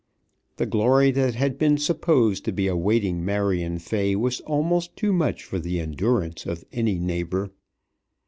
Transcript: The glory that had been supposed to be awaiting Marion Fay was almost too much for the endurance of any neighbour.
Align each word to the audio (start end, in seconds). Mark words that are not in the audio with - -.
The 0.55 0.65
glory 0.65 1.11
that 1.11 1.35
had 1.35 1.59
been 1.59 1.77
supposed 1.77 2.43
to 2.45 2.51
be 2.51 2.65
awaiting 2.65 3.23
Marion 3.23 3.77
Fay 3.77 4.15
was 4.15 4.41
almost 4.47 4.95
too 4.95 5.13
much 5.13 5.43
for 5.43 5.59
the 5.59 5.79
endurance 5.79 6.47
of 6.47 6.65
any 6.73 6.97
neighbour. 6.97 7.51